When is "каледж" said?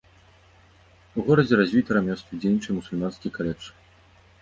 3.41-3.63